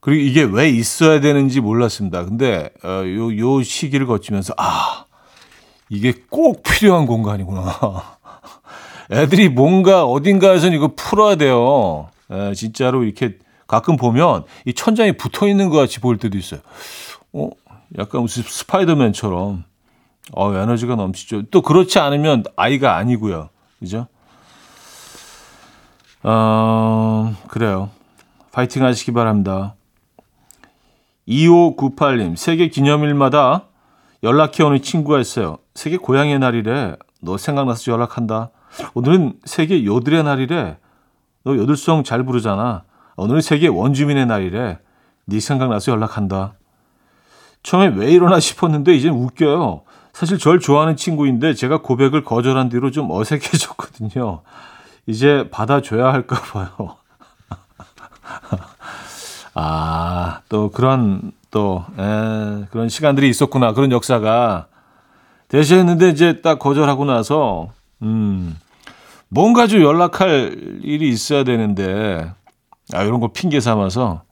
그리고 0.00 0.22
이게 0.22 0.42
왜 0.42 0.68
있어야 0.68 1.20
되는지 1.20 1.60
몰랐습니다. 1.60 2.24
근데 2.24 2.70
어, 2.84 3.04
요, 3.06 3.36
요 3.36 3.62
시기를 3.62 4.06
거치면서 4.06 4.54
아 4.56 5.04
이게 5.88 6.14
꼭 6.30 6.62
필요한 6.62 7.06
공간이구나. 7.06 8.18
애들이 9.10 9.48
뭔가 9.48 10.04
어딘가에선 10.04 10.72
이거 10.72 10.92
풀어야 10.94 11.36
돼요. 11.36 12.08
에, 12.30 12.54
진짜로 12.54 13.04
이렇게 13.04 13.38
가끔 13.66 13.96
보면 13.96 14.44
이 14.64 14.74
천장에 14.74 15.12
붙어 15.12 15.48
있는 15.48 15.68
것 15.70 15.76
같이 15.76 16.00
보일 16.00 16.18
때도 16.18 16.36
있어요. 16.38 16.60
어, 17.32 17.50
약간 17.98 18.22
무슨 18.22 18.42
스파이더맨처럼 18.42 19.64
어, 20.32 20.52
에너지가 20.52 20.94
넘치죠. 20.94 21.42
또 21.50 21.62
그렇지 21.62 21.98
않으면 21.98 22.44
아이가 22.56 22.96
아니고요. 22.96 23.48
그죠? 23.78 24.06
어, 26.22 27.34
그래요. 27.48 27.90
파이팅 28.52 28.84
하시기 28.84 29.12
바랍니다. 29.12 29.74
2598님, 31.28 32.36
세계 32.36 32.68
기념일마다 32.68 33.64
연락해 34.22 34.62
오는 34.64 34.82
친구가 34.82 35.20
있어요. 35.20 35.58
세계 35.74 35.96
고향의 35.96 36.38
날이래. 36.38 36.96
너 37.20 37.36
생각나서 37.36 37.92
연락한다. 37.92 38.50
오늘은 38.94 39.34
세계 39.44 39.84
요들의 39.84 40.24
날이래. 40.24 40.78
너 41.44 41.56
요들송 41.56 42.04
잘 42.04 42.24
부르잖아. 42.24 42.84
오늘은 43.16 43.40
세계 43.40 43.68
원주민의 43.68 44.26
날이래. 44.26 44.78
네 45.26 45.40
생각나서 45.40 45.92
연락한다. 45.92 46.54
처음에 47.62 47.88
왜 47.96 48.12
이러나 48.12 48.40
싶었는데 48.40 48.94
이젠 48.94 49.12
웃겨요. 49.12 49.82
사실 50.18 50.36
절 50.36 50.58
좋아하는 50.58 50.96
친구인데 50.96 51.54
제가 51.54 51.80
고백을 51.80 52.24
거절한 52.24 52.70
뒤로 52.70 52.90
좀 52.90 53.08
어색해졌거든요. 53.08 54.40
이제 55.06 55.48
받아줘야 55.52 56.12
할까 56.12 56.42
봐요. 56.42 56.96
아, 59.54 60.40
또 60.48 60.72
그런 60.72 61.30
또 61.52 61.84
에, 61.96 62.64
그런 62.72 62.88
시간들이 62.88 63.28
있었구나. 63.28 63.74
그런 63.74 63.92
역사가 63.92 64.66
대시했는데 65.46 66.08
이제 66.08 66.40
딱 66.40 66.58
거절하고 66.58 67.04
나서 67.04 67.68
음. 68.02 68.58
뭔가 69.28 69.68
좀 69.68 69.82
연락할 69.82 70.80
일이 70.82 71.10
있어야 71.10 71.44
되는데 71.44 72.28
아 72.92 73.04
이런 73.04 73.20
거 73.20 73.28
핑계 73.28 73.60
삼아서 73.60 74.22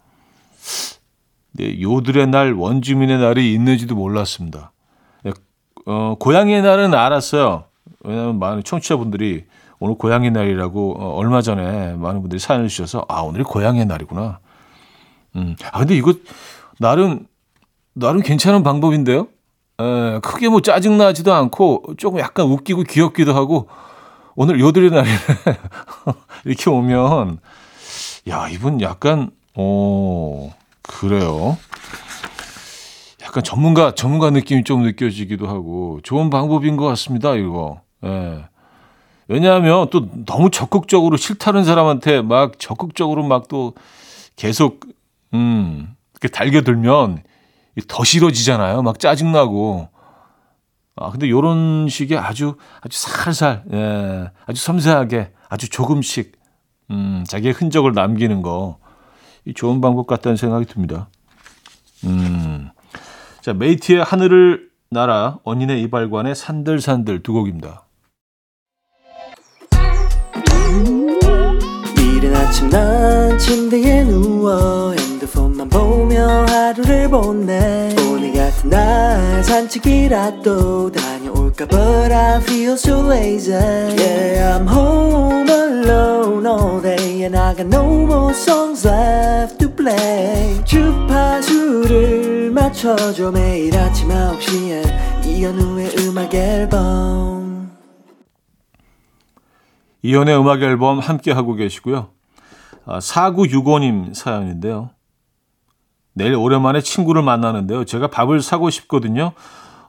네, 1.53 1.81
요들의 1.81 2.27
날 2.27 2.55
원주민의 2.55 3.19
날이 3.19 3.55
있는지도 3.55 3.95
몰랐습니다. 3.95 4.73
어, 5.87 6.17
고양이의 6.19 6.63
날은 6.63 6.95
알았어요. 6.95 7.65
왜냐하면 8.03 8.39
많은 8.39 8.65
청취자분들이 8.65 9.45
오늘 9.79 9.97
고양이 9.97 10.31
날이라고 10.31 10.97
어, 10.99 11.17
얼마 11.17 11.41
전에 11.43 11.95
많은 11.95 12.21
분들이 12.21 12.41
사연을 12.41 12.69
주셔서 12.69 13.05
아 13.09 13.21
오늘이 13.21 13.45
고양이 13.45 13.85
날이구나. 13.85 14.41
음. 15.37 15.57
아 15.73 15.79
근데 15.79 15.95
이거 15.95 16.15
나름 16.79 17.27
나름 17.95 18.21
괜찮은 18.21 18.63
방법인데요. 18.63 19.29
에, 19.79 20.21
크게 20.21 20.49
뭐 20.49 20.61
짜증 20.61 20.99
나지도 20.99 21.33
않고 21.33 21.95
조금 21.99 22.19
약간 22.19 22.47
웃기고 22.47 22.83
귀엽기도 22.85 23.35
하고 23.35 23.69
오늘 24.35 24.59
요들의 24.59 24.91
날이네 24.91 25.17
이렇게 26.45 26.69
오면 26.69 27.39
야 28.29 28.49
이분 28.49 28.81
약간 28.81 29.31
어 29.55 30.53
그래요. 30.83 31.59
약간 33.37 33.45
전문가 33.45 33.95
전문가 33.95 34.31
느낌이 34.31 34.65
좀 34.65 34.83
느껴지기도 34.83 35.47
하고 35.47 36.01
좋은 36.03 36.31
방법인 36.31 36.77
것 36.79 36.87
같습니다. 36.87 37.35
이거. 37.35 37.83
예. 38.03 38.47
왜냐하면 39.29 39.91
또 39.91 40.09
너무 40.25 40.51
적극적으로 40.51 41.19
싫다는 41.19 41.65
사람한테 41.65 42.23
막 42.23 42.59
적극적으로 42.59 43.25
막 43.25 43.49
또 43.49 43.75
계속 44.37 44.81
음 45.35 45.95
이렇게 46.15 46.29
달겨들면 46.29 47.23
더 47.89 48.05
싫어지잖아요. 48.05 48.81
막 48.83 48.99
짜증 48.99 49.33
나고. 49.33 49.89
아 50.97 51.11
근데 51.11 51.29
요런 51.29 51.89
식의 51.91 52.17
아주 52.17 52.57
아주 52.81 52.99
살살 52.99 53.65
예, 53.71 54.31
아주 54.47 54.63
섬세하게 54.63 55.33
아주 55.51 55.69
조금씩 55.69 56.33
음 56.91 57.23
자기의 57.29 57.53
흔적을 57.53 57.93
남기는 57.93 58.41
거 58.41 58.79
이 59.45 59.55
좋은 59.55 59.81
방법 59.81 60.07
같다는 60.09 60.37
생각이 60.37 60.65
듭니다. 60.67 61.09
음. 62.05 62.71
자, 63.47 63.53
메이티의 63.53 64.03
하늘을 64.03 64.71
날아 64.91 65.39
언니네 65.45 65.79
이발관의 65.83 66.35
산들산들 66.35 67.23
두 67.23 67.33
곡입니다. 67.33 67.87
이른 71.97 72.35
아침 72.35 72.69
난 72.69 73.39
침대에 73.39 74.03
누워 74.03 74.91
핸드폰만 74.95 75.69
보며 75.69 76.27
하루를 76.49 77.09
보내 77.09 77.95
오늘 78.11 78.33
같은 78.33 78.69
날 78.69 79.45
산책이라도 79.45 80.91
다녀올까 80.91 81.67
But 81.67 82.13
I 82.13 82.41
feel 82.41 82.73
so 82.73 83.09
lazy 83.09 83.55
Yeah 83.55 84.59
I'm 84.59 84.67
home 84.67 85.49
alone 85.49 86.45
all 86.49 86.83
day 86.83 87.23
And 87.23 87.39
I 87.39 87.55
got 87.55 87.69
no 87.69 87.85
more 88.07 88.35
songs 88.35 88.85
left 88.85 89.66
play 89.77 90.65
주파수를 90.65 92.51
맞춰줘 92.51 93.31
매일 93.31 93.77
아침 93.77 94.09
9시에 94.09 95.27
이현우의 95.27 95.91
음악 96.01 96.35
앨범 96.35 97.71
이연의 100.03 100.39
음악 100.39 100.63
앨범 100.63 100.99
함께 101.01 101.33
하고 101.33 101.55
계시고요. 101.55 102.11
아, 102.85 102.99
4965님 103.01 104.15
사연인데요. 104.15 104.91
내일 106.13 106.35
오랜만에 106.35 106.81
친구를 106.81 107.23
만나는데요. 107.23 107.85
제가 107.85 108.07
밥을 108.09 108.41
사고 108.41 108.71
싶거든요. 108.71 109.33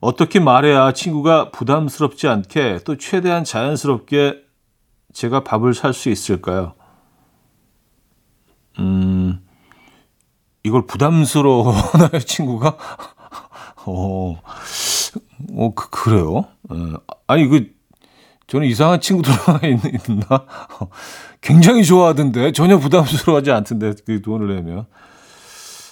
어떻게 0.02 0.40
말해야 0.40 0.92
친구가 0.94 1.52
부담스럽지 1.52 2.28
않게 2.28 2.80
또 2.84 2.98
최대한 2.98 3.44
자연스럽게 3.44 4.42
제가 5.14 5.44
밥을 5.44 5.74
살 5.74 5.94
수 5.94 6.10
있을까요? 6.10 6.74
음, 8.80 9.40
이걸 10.68 10.86
부담스러워 10.86 11.72
하나요, 11.72 12.20
친구가? 12.20 12.76
어, 13.86 14.42
어, 15.56 15.74
그, 15.74 15.90
그래요? 15.90 16.46
어, 16.70 16.94
아니, 17.26 17.48
그, 17.48 17.70
저는 18.48 18.68
이상한 18.68 19.00
친구들 19.00 19.32
하나 19.34 19.60
있나? 19.64 20.46
굉장히 21.40 21.86
좋아하던데, 21.86 22.52
전혀 22.52 22.78
부담스러워하지 22.78 23.52
않던데, 23.52 23.94
그 24.06 24.22
돈을 24.22 24.56
내면. 24.56 24.86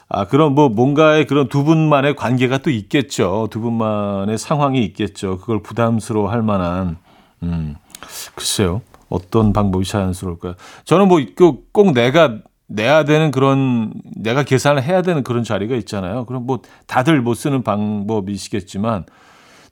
아, 0.08 0.28
그럼 0.28 0.54
뭐 0.54 0.70
뭔가의 0.70 1.26
그런 1.26 1.48
두 1.48 1.64
분만의 1.64 2.16
관계가 2.16 2.60
또 2.60 2.70
있겠죠. 2.70 3.48
두 3.50 3.60
분만의 3.62 4.38
상황이 4.38 4.84
있겠죠. 4.86 5.40
그걸 5.40 5.64
부담스러워 5.64 6.30
할 6.30 6.44
만한, 6.44 6.98
음, 7.44 7.76
글쎄요. 8.36 8.82
어떤 9.10 9.54
방법이 9.54 9.86
자연스러울까요? 9.86 10.56
저는 10.84 11.08
뭐, 11.08 11.20
꼭 11.72 11.94
내가 11.94 12.40
내야 12.68 13.04
되는 13.04 13.32
그런, 13.32 13.94
내가 14.16 14.44
계산을 14.44 14.84
해야 14.84 15.02
되는 15.02 15.24
그런 15.24 15.44
자리가 15.44 15.76
있잖아요. 15.76 16.26
그럼 16.26 16.46
뭐 16.46 16.60
다들 16.88 17.22
못 17.22 17.36
쓰는 17.36 17.64
방법이시겠지만, 17.64 19.06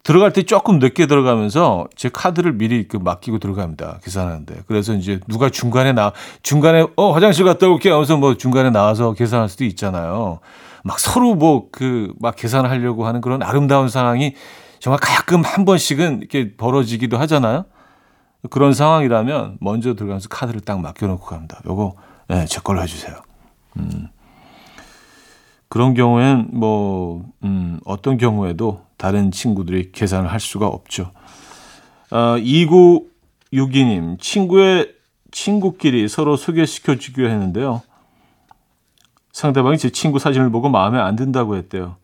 들어갈 0.03 0.33
때 0.33 0.43
조금 0.43 0.79
늦게 0.79 1.07
들어가면서 1.07 1.87
제 1.95 2.09
카드를 2.09 2.53
미리 2.53 2.89
그 2.89 2.97
맡기고 2.97 3.39
들어갑니다. 3.39 3.99
계산하는데. 4.03 4.63
그래서 4.67 4.93
이제 4.93 5.21
누가 5.29 5.49
중간에 5.49 5.93
나, 5.93 6.11
중간에, 6.43 6.85
어, 6.97 7.11
화장실 7.13 7.45
갔다 7.45 7.69
올게 7.69 7.89
하면서 7.89 8.17
뭐 8.17 8.35
중간에 8.35 8.69
나와서 8.69 9.13
계산할 9.13 9.47
수도 9.47 9.63
있잖아요. 9.63 10.39
막 10.83 10.99
서로 10.99 11.35
뭐 11.35 11.67
그, 11.71 12.13
막 12.19 12.35
계산하려고 12.35 13.07
하는 13.07 13.21
그런 13.21 13.41
아름다운 13.41 13.87
상황이 13.87 14.35
정말 14.79 14.99
가끔 15.01 15.41
한 15.41 15.63
번씩은 15.63 16.19
이렇게 16.19 16.53
벌어지기도 16.57 17.17
하잖아요. 17.19 17.63
그런 18.49 18.73
상황이라면 18.73 19.59
먼저 19.61 19.93
들어가면서 19.93 20.27
카드를 20.27 20.59
딱 20.59 20.81
맡겨 20.81 21.07
놓고 21.07 21.25
갑니다. 21.25 21.61
요거 21.65 21.95
네, 22.27 22.45
제 22.45 22.59
걸로 22.59 22.81
해주세요. 22.81 23.15
음. 23.77 24.09
그런 25.67 25.93
경우엔 25.93 26.49
뭐 26.51 27.25
음, 27.43 27.79
어떤 27.85 28.17
경우에도 28.17 28.85
다른 28.97 29.31
친구들이 29.31 29.91
계산을 29.91 30.31
할 30.31 30.39
수가 30.39 30.67
없죠. 30.67 31.11
어, 32.11 32.37
2962님 32.37 34.19
친구의 34.19 34.93
친구끼리 35.31 36.07
서로 36.07 36.35
소개시켜 36.37 36.95
주기로 36.95 37.27
했는데요. 37.29 37.81
상대방이 39.31 39.79
제 39.79 39.89
친구 39.89 40.19
사진을 40.19 40.51
보고 40.51 40.69
마음에 40.69 40.99
안 40.99 41.15
든다고 41.15 41.55
했대요. 41.55 41.97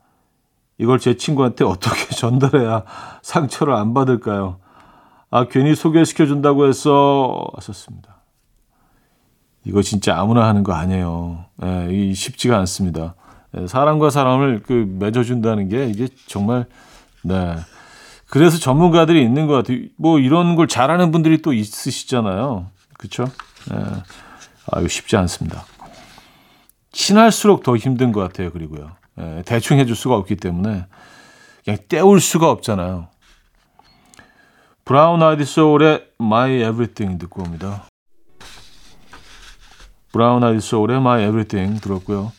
이걸 0.80 0.98
제 0.98 1.16
친구한테 1.16 1.64
어떻게 1.64 2.08
전달해야 2.16 2.86
상처를 3.22 3.76
안 3.76 3.94
받을까요? 3.94 4.60
아, 5.30 5.46
괜히 5.48 5.76
소개시켜 5.76 6.26
준다고 6.26 6.68
했어. 6.68 7.46
하셨습니다. 7.54 8.19
이거 9.66 9.82
진짜 9.82 10.20
아무나 10.20 10.48
하는 10.48 10.64
거 10.64 10.74
아니에요. 10.74 11.46
예, 11.64 11.88
이 11.92 12.14
쉽지가 12.14 12.58
않습니다. 12.60 13.16
예, 13.58 13.68
사람과 13.68 14.10
사람을 14.10 14.64
그 14.64 14.88
맺어준다는 15.00 15.70
게 15.70 15.88
이게 15.88 16.08
정말, 16.28 16.66
네. 17.24 17.56
그래서 18.28 18.58
전문가들이 18.58 19.24
있는 19.24 19.48
것 19.48 19.54
같아요. 19.54 19.80
뭐 19.98 20.20
이런 20.20 20.56
걸 20.56 20.68
잘하는 20.68 21.12
분들이 21.12 21.42
또 21.42 21.52
있으시잖아요. 21.54 22.68
그쵸? 22.98 23.26
예. 23.74 23.78
아, 24.72 24.80
이거 24.80 24.88
쉽지 24.88 25.18
않습니다. 25.18 25.66
친할수록 26.92 27.64
더 27.64 27.76
힘든 27.76 28.12
것 28.12 28.22
같아요. 28.22 28.52
그리고요. 28.52 28.92
예, 29.20 29.44
대충 29.46 29.80
해줄 29.80 29.96
수가 29.96 30.16
없기 30.16 30.36
때문에 30.38 30.86
그냥 31.64 31.80
때울 31.88 32.22
수가 32.22 32.50
없잖아요. 32.50 33.08
브라운 34.86 35.22
아이디 35.22 35.46
소울의 35.46 36.08
My 36.20 36.56
Everything 36.62 37.20
듣고 37.20 37.44
옵니다. 37.44 37.86
브라운 40.12 40.44
아이디 40.44 40.60
소울의 40.60 40.98
My 40.98 41.24
Everything 41.24 41.82
들었고요. 41.82 42.32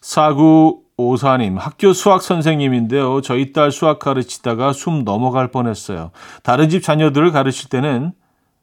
사구오사님 0.00 1.58
학교 1.58 1.92
수학 1.92 2.22
선생님인데요. 2.22 3.20
저희 3.22 3.52
딸 3.52 3.70
수학 3.70 3.98
가르치다가 3.98 4.72
숨 4.72 5.04
넘어갈 5.04 5.48
뻔했어요. 5.48 6.10
다른 6.42 6.68
집 6.68 6.82
자녀들을 6.82 7.30
가르칠 7.32 7.68
때는 7.68 8.12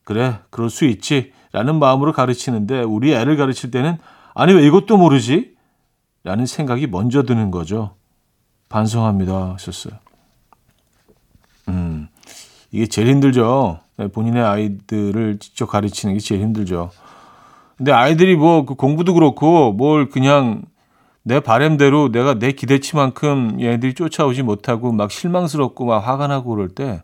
그래 0.03 0.39
그럴 0.49 0.69
수 0.69 0.85
있지 0.85 1.31
라는 1.51 1.79
마음으로 1.79 2.13
가르치는데 2.13 2.81
우리 2.81 3.13
애를 3.13 3.37
가르칠 3.37 3.71
때는 3.71 3.97
아니 4.35 4.53
왜 4.53 4.65
이것도 4.65 4.97
모르지? 4.97 5.55
라는 6.23 6.45
생각이 6.45 6.87
먼저 6.87 7.23
드는 7.23 7.49
거죠. 7.49 7.95
반성합니다. 8.67 9.53
하셨어요. 9.53 9.93
음, 11.69 12.07
이게 12.71 12.85
제일 12.87 13.07
힘들죠. 13.07 13.79
네, 13.97 14.07
본인의 14.07 14.43
아이들을 14.43 15.39
직접 15.39 15.65
가르치는 15.67 16.15
게 16.15 16.19
제일 16.19 16.41
힘들죠. 16.41 16.91
근데 17.79 17.91
아이들이 17.93 18.35
뭐 18.35 18.65
그 18.65 18.75
공부도 18.75 19.13
그렇고 19.13 19.71
뭘 19.71 20.09
그냥 20.09 20.63
내 21.23 21.39
바램대로 21.39 22.11
내가 22.11 22.33
내 22.37 22.51
기대치만큼 22.51 23.57
얘네들이 23.61 23.93
쫓아오지 23.93 24.43
못하고 24.43 24.91
막 24.91 25.11
실망스럽고 25.11 25.85
막 25.85 25.99
화가 25.99 26.27
나고 26.27 26.49
그럴 26.55 26.69
때 26.69 27.01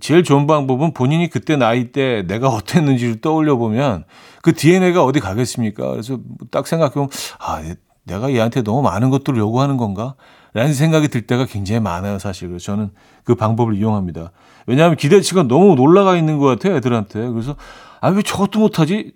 제일 0.00 0.22
좋은 0.22 0.46
방법은 0.46 0.92
본인이 0.94 1.28
그때 1.28 1.56
나이 1.56 1.90
때 1.92 2.22
내가 2.28 2.48
어땠는지를 2.54 3.20
떠올려 3.20 3.56
보면 3.56 4.04
그 4.42 4.54
DNA가 4.54 5.04
어디 5.04 5.18
가겠습니까? 5.20 5.90
그래서 5.90 6.18
딱 6.50 6.66
생각해 6.66 6.94
보면 6.94 7.08
아 7.40 7.60
내가 8.04 8.32
얘한테 8.32 8.62
너무 8.62 8.82
많은 8.82 9.10
것들을 9.10 9.38
요구하는 9.38 9.76
건가? 9.76 10.14
라는 10.54 10.72
생각이 10.72 11.08
들 11.08 11.26
때가 11.26 11.44
굉장히 11.44 11.80
많아요, 11.80 12.18
사실. 12.18 12.48
그래서 12.48 12.64
저는 12.64 12.90
그 13.24 13.34
방법을 13.34 13.74
이용합니다. 13.76 14.32
왜냐하면 14.66 14.96
기대치가 14.96 15.42
너무 15.42 15.76
올라가 15.78 16.16
있는 16.16 16.38
것 16.38 16.46
같아요, 16.46 16.76
애들한테. 16.76 17.28
그래서, 17.28 17.54
아, 18.00 18.08
왜 18.08 18.22
저것도 18.22 18.58
못하지? 18.58 19.12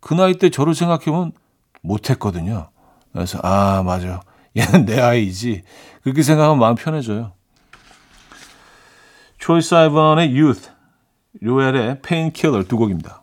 그 0.00 0.14
나이 0.14 0.34
때 0.34 0.50
저를 0.50 0.74
생각해보면 0.74 1.32
못했거든요. 1.82 2.70
그래서, 3.12 3.38
아, 3.42 3.82
맞아. 3.84 4.20
얘는 4.56 4.84
내 4.84 5.00
아이지. 5.00 5.62
그렇게 6.02 6.22
생각하면 6.22 6.58
마음 6.58 6.74
편해져요. 6.74 7.32
트로이 9.38 9.62
사이번의 9.62 10.38
Youth, 10.38 10.70
루엘의 11.40 12.02
Painkiller 12.02 12.66
두 12.66 12.76
곡입니다. 12.76 13.22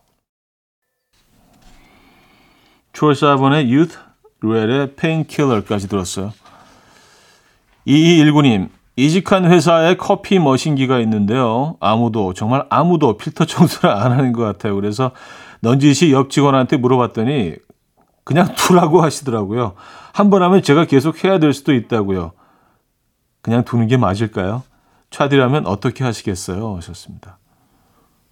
트로이 2.93 3.13
시반의 3.13 3.71
Youth, 3.71 3.97
루엘의 4.41 4.95
Painkiller까지 4.95 5.87
들었어요. 5.87 6.33
2219님, 7.85 8.69
이직한 8.95 9.45
회사에 9.45 9.95
커피 9.95 10.39
머신기가 10.39 10.99
있는데요. 11.01 11.77
아무도, 11.79 12.33
정말 12.33 12.65
아무도 12.69 13.17
필터 13.17 13.45
청소를 13.45 13.95
안 13.95 14.11
하는 14.11 14.33
것 14.33 14.43
같아요. 14.43 14.75
그래서 14.75 15.11
넌지시 15.61 16.11
옆 16.11 16.29
직원한테 16.29 16.77
물어봤더니 16.77 17.55
그냥 18.23 18.53
두라고 18.55 19.01
하시더라고요. 19.01 19.73
한 20.13 20.29
번 20.29 20.41
하면 20.43 20.61
제가 20.61 20.85
계속 20.85 21.23
해야 21.23 21.39
될 21.39 21.53
수도 21.53 21.73
있다고요. 21.73 22.31
그냥 23.41 23.63
두는 23.63 23.87
게 23.87 23.97
맞을까요? 23.97 24.63
차디라면 25.11 25.67
어떻게 25.67 26.03
하시겠어요? 26.03 26.75
하셨습니다. 26.77 27.37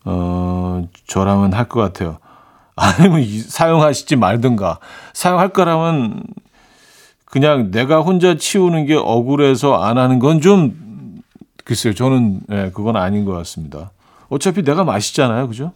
어, 0.04 0.88
저라면 1.08 1.54
할 1.54 1.68
것 1.70 1.80
같아요. 1.82 2.18
아니면 2.76 3.24
사용하시지 3.42 4.16
말든가. 4.18 4.80
사용할 5.14 5.50
거라면 5.50 6.24
그냥 7.26 7.72
내가 7.72 8.02
혼자 8.02 8.36
치우는 8.36 8.86
게 8.86 8.96
억울해서 8.96 9.76
안 9.82 9.98
하는 9.98 10.20
건 10.20 10.42
좀 10.42 11.22
글쎄요. 11.64 11.94
저는 11.96 12.42
예, 12.52 12.72
그건 12.74 12.96
아닌 12.96 13.26
것 13.26 13.32
같습니다. 13.34 13.92
어차피 14.30 14.64
내가 14.64 14.84
맛있잖아요. 14.84 15.48
그죠? 15.48 15.72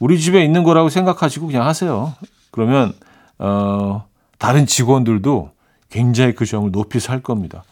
우리 0.00 0.20
집에 0.20 0.44
있는 0.44 0.62
거라고 0.62 0.88
생각하시고 0.88 1.46
그냥 1.46 1.66
하세요. 1.66 2.14
그러면 2.50 2.94
어 3.38 4.06
다른 4.38 4.66
직원들도 4.66 5.50
굉장히 5.90 6.34
그 6.34 6.44
점을 6.44 6.70
높이 6.70 7.00
살 7.00 7.22
겁니다. 7.22 7.64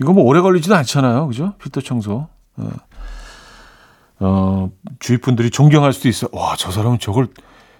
이거 0.00 0.12
뭐 0.12 0.24
오래 0.24 0.40
걸리지도 0.40 0.74
않잖아요. 0.74 1.26
그죠? 1.28 1.54
필터 1.58 1.80
청소. 1.80 2.28
어. 2.56 2.70
어, 4.20 4.70
주위 5.00 5.18
분들이 5.18 5.50
존경할 5.50 5.92
수도 5.92 6.08
있어요. 6.08 6.30
와, 6.32 6.54
저 6.56 6.70
사람은 6.70 6.98
저걸 6.98 7.28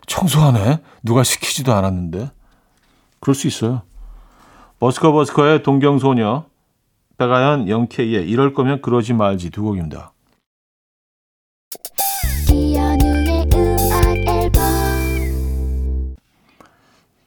청소하네? 0.06 0.80
누가 1.02 1.22
시키지도 1.22 1.72
않았는데. 1.72 2.30
그럴 3.20 3.34
수 3.34 3.46
있어요. 3.46 3.82
버스커 4.80 5.12
버스커의 5.12 5.62
동경소녀, 5.62 6.44
백아연 7.16 7.68
영케이의 7.68 8.28
이럴 8.28 8.52
거면 8.52 8.82
그러지 8.82 9.14
말지 9.14 9.50
두 9.50 9.62
곡입니다. 9.62 10.12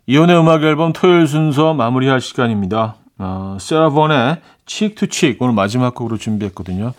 이현우의 0.09 0.39
음악 0.39 0.63
앨범 0.63 0.93
토요일 0.93 1.27
순서 1.27 1.73
마무리할 1.73 2.21
시간입니다. 2.21 2.95
어, 3.17 3.57
사라 3.59 3.96
본의 3.96 4.41
Cheek 4.65 4.95
to 4.95 5.07
Cheek 5.07 5.41
오늘 5.41 5.53
마지막 5.53 5.95
곡으로 5.95 6.17
준비했거든요. 6.17 6.93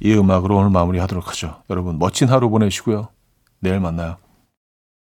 이 0.00 0.14
음악으로 0.14 0.56
오늘 0.56 0.70
마무리하도록 0.70 1.28
하죠. 1.28 1.56
여러분 1.68 1.98
멋진 1.98 2.28
하루 2.30 2.48
보내시고요. 2.48 3.08
내일 3.60 3.80
만나요. 3.80 4.16